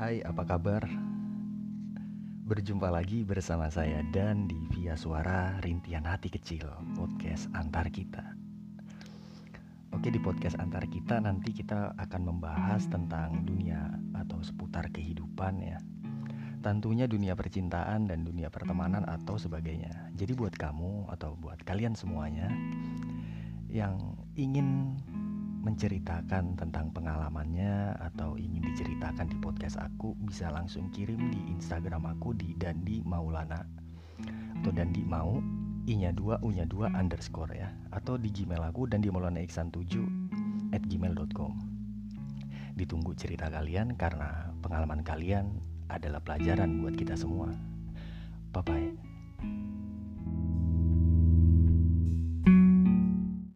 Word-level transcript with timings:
Hai, 0.00 0.24
apa 0.24 0.48
kabar? 0.48 0.88
Berjumpa 2.48 2.88
lagi 2.88 3.20
bersama 3.20 3.68
saya 3.68 4.00
dan 4.16 4.48
di 4.48 4.56
Via 4.72 4.96
Suara 4.96 5.60
Rintian 5.60 6.08
Hati 6.08 6.32
Kecil, 6.32 6.64
podcast 6.96 7.52
antar 7.52 7.84
kita. 7.92 8.32
Oke, 9.92 10.08
di 10.08 10.16
podcast 10.16 10.56
antar 10.56 10.88
kita 10.88 11.20
nanti 11.20 11.52
kita 11.52 11.92
akan 12.00 12.32
membahas 12.32 12.88
tentang 12.88 13.44
dunia 13.44 13.92
atau 14.16 14.40
seputar 14.40 14.88
kehidupan 14.88 15.60
ya. 15.60 15.76
Tentunya 16.64 17.04
dunia 17.04 17.36
percintaan 17.36 18.08
dan 18.08 18.24
dunia 18.24 18.48
pertemanan 18.48 19.04
atau 19.04 19.36
sebagainya. 19.36 20.16
Jadi 20.16 20.32
buat 20.32 20.56
kamu 20.56 21.12
atau 21.12 21.36
buat 21.36 21.60
kalian 21.68 21.92
semuanya 21.92 22.48
yang 23.68 24.16
ingin 24.32 24.96
menceritakan 25.60 26.56
tentang 26.56 26.88
pengalamannya 26.92 27.92
atau 28.00 28.34
ingin 28.40 28.64
diceritakan 28.72 29.28
di 29.28 29.36
podcast 29.38 29.76
aku 29.76 30.16
bisa 30.24 30.48
langsung 30.48 30.88
kirim 30.88 31.28
di 31.28 31.40
Instagram 31.52 32.08
aku 32.08 32.32
di 32.32 32.56
Dandi 32.56 33.04
Maulana 33.04 33.60
atau 34.60 34.72
Dandi 34.72 35.04
Mau 35.04 35.40
i-nya 35.88 36.12
2 36.12 36.44
u-nya 36.44 36.64
2 36.68 36.96
underscore 36.96 37.56
ya 37.56 37.68
atau 37.92 38.16
di 38.20 38.28
gmail 38.28 38.60
aku 38.60 38.88
dan 38.88 39.00
di 39.00 39.08
maulana 39.08 39.40
iksan 39.40 39.72
7 39.72 40.76
at 40.76 40.82
gmail.com 40.84 41.52
ditunggu 42.76 43.12
cerita 43.16 43.52
kalian 43.52 43.96
karena 43.96 44.52
pengalaman 44.64 45.04
kalian 45.04 45.60
adalah 45.90 46.22
pelajaran 46.22 46.80
buat 46.80 46.94
kita 46.94 47.18
semua. 47.18 47.50
Bye 48.54 48.62
bye 48.62 49.09